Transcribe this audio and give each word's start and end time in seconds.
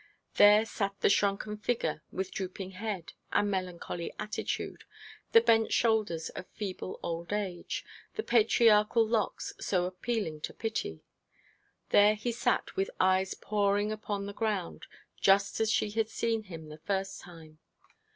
There 0.37 0.65
sat 0.65 0.99
the 1.01 1.11
shrunken 1.11 1.57
figure, 1.57 2.01
with 2.11 2.31
drooping 2.31 2.71
head, 2.71 3.13
and 3.31 3.51
melancholy 3.51 4.11
attitude 4.17 4.83
the 5.31 5.41
bent 5.41 5.71
shoulders 5.71 6.29
of 6.29 6.47
feeble 6.47 6.99
old 7.03 7.31
age, 7.31 7.85
the 8.15 8.23
patriarchal 8.23 9.07
locks 9.07 9.53
so 9.59 9.85
appealing 9.85 10.41
to 10.41 10.55
pity. 10.55 11.03
There 11.89 12.15
he 12.15 12.31
sat 12.31 12.75
with 12.75 12.89
eyes 12.99 13.35
poring 13.35 13.91
upon 13.91 14.25
the 14.25 14.33
ground 14.33 14.87
just 15.17 15.59
as 15.59 15.69
she 15.71 15.91
had 15.91 16.09
seen 16.09 16.45
him 16.45 16.69
the 16.69 16.79
first 16.79 17.21
time. 17.21 17.59